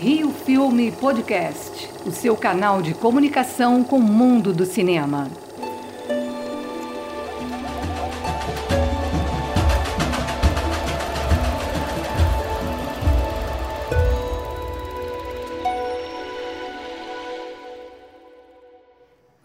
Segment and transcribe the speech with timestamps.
[0.00, 5.28] Rio Filme Podcast, o seu canal de comunicação com o mundo do cinema.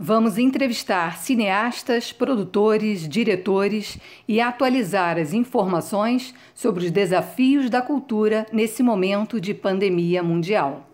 [0.06, 3.98] Vamos entrevistar cineastas, produtores, diretores
[4.28, 10.86] e atualizar as informações sobre os desafios da cultura nesse momento de pandemia mundial.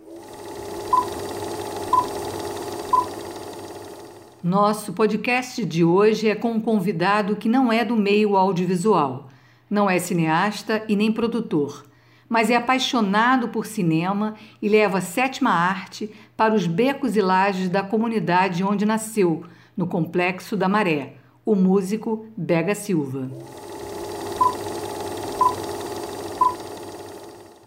[4.43, 9.27] Nosso podcast de hoje é com um convidado que não é do meio audiovisual,
[9.67, 11.88] não é cineasta e nem produtor
[12.29, 17.67] mas é apaixonado por cinema e leva a sétima arte para os becos e lajes
[17.67, 19.43] da comunidade onde nasceu,
[19.75, 23.29] no Complexo da Maré, o músico Bega Silva.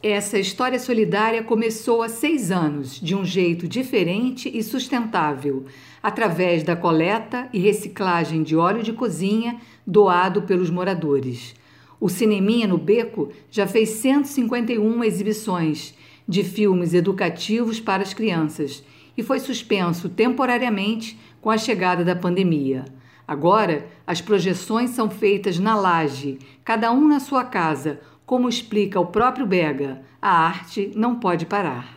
[0.03, 5.65] Essa história solidária começou há seis anos, de um jeito diferente e sustentável,
[6.03, 11.55] através da coleta e reciclagem de óleo de cozinha doado pelos moradores.
[12.03, 15.95] O Cineminha no Beco já fez 151 exibições
[16.27, 18.83] de filmes educativos para as crianças
[19.17, 22.85] e foi suspenso temporariamente com a chegada da pandemia.
[23.25, 29.07] Agora, as projeções são feitas na laje, cada um na sua casa, como explica o
[29.07, 30.03] próprio Bega.
[30.21, 31.97] A arte não pode parar.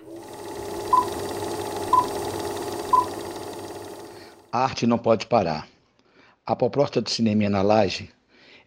[4.51, 5.67] A arte não pode parar.
[6.45, 8.13] A proposta do Cineminha na Laje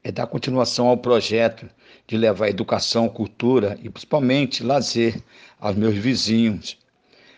[0.09, 1.69] é dar continuação ao projeto
[2.06, 5.23] de levar educação, cultura e principalmente lazer
[5.61, 6.78] aos meus vizinhos,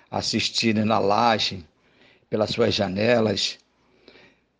[0.08, 1.66] assistirem na laje,
[2.28, 3.58] pelas suas janelas.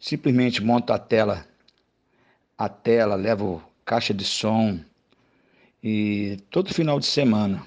[0.01, 1.47] Simplesmente monto a tela,
[2.59, 4.81] a tela, levo caixa de som
[5.81, 7.65] e todo final de semana,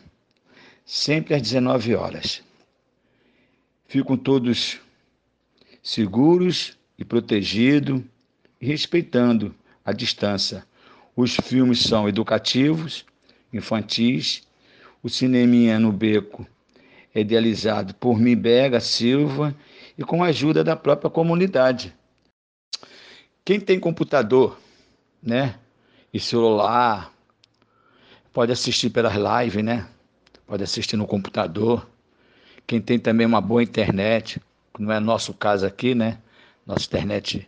[0.86, 2.44] sempre às 19 horas.
[3.88, 4.78] Ficam todos
[5.82, 8.02] seguros e protegidos
[8.60, 10.66] e respeitando à distância.
[11.16, 13.06] Os filmes são educativos,
[13.52, 14.44] infantis.
[15.02, 16.48] O Cineminha no Beco
[17.14, 19.56] é idealizado por Mibega Silva
[19.98, 21.94] e com a ajuda da própria comunidade.
[23.46, 24.58] Quem tem computador,
[25.22, 25.56] né,
[26.14, 27.14] e celular,
[28.32, 29.88] pode assistir pelas lives, né?
[30.48, 31.88] Pode assistir no computador.
[32.66, 34.42] Quem tem também uma boa internet,
[34.80, 36.20] não é nosso caso aqui, né?
[36.66, 37.48] Nossa internet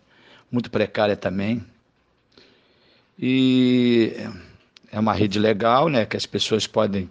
[0.52, 1.66] muito precária também.
[3.18, 4.14] E
[4.92, 6.06] é uma rede legal, né?
[6.06, 7.10] Que as pessoas podem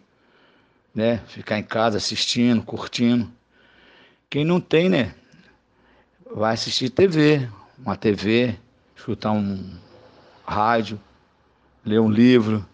[0.95, 3.31] né, ficar em casa assistindo, curtindo.
[4.31, 5.15] Quem não tem, né?
[6.35, 7.49] Vai assistir TV,
[7.79, 8.57] uma TV,
[8.97, 9.79] escutar um
[10.47, 11.01] rádio,
[11.85, 12.65] ler um livro.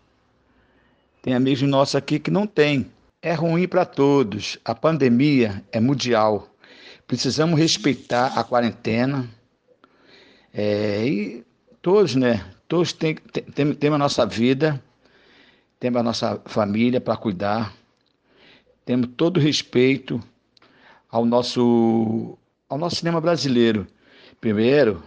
[1.22, 2.90] Tem amigos nossos aqui que não tem.
[3.22, 4.58] É ruim para todos.
[4.64, 6.48] A pandemia é mundial.
[7.06, 9.28] Precisamos respeitar a quarentena.
[10.52, 11.44] É, e
[11.82, 12.44] todos, né?
[12.70, 14.80] Todos têm, têm, têm a nossa vida,
[15.80, 17.74] temos a nossa família para cuidar,
[18.84, 20.22] temos todo respeito
[21.10, 22.38] ao nosso,
[22.68, 23.88] ao nosso cinema brasileiro.
[24.40, 25.02] Primeiro,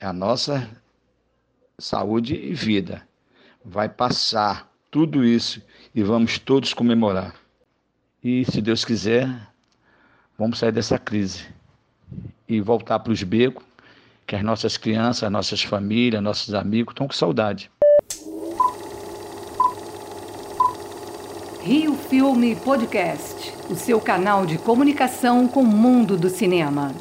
[0.00, 0.68] é a nossa
[1.78, 3.06] saúde e vida.
[3.64, 5.62] Vai passar tudo isso
[5.94, 7.32] e vamos todos comemorar.
[8.24, 9.28] E, se Deus quiser,
[10.36, 11.46] vamos sair dessa crise
[12.48, 13.62] e voltar para os becos
[14.26, 17.70] que as nossas crianças, as nossas famílias, nossos amigos estão com saudade.
[21.60, 26.94] Rio Filme Podcast, o seu canal de comunicação com o mundo do cinema.